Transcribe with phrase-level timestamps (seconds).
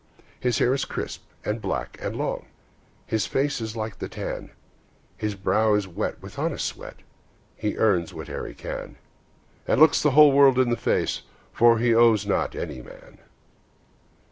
[0.39, 2.47] His hair is crisp, and black and long,
[3.05, 4.49] His face is like the tan;
[5.15, 7.01] His brow is wet with honest sweat,
[7.55, 8.95] He earns whate'er he can,
[9.67, 11.21] And looks the whole world in the face,
[11.53, 13.19] For he owes not any man.